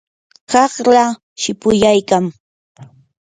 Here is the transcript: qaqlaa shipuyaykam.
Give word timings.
qaqlaa 0.51 1.09
shipuyaykam. 1.41 2.25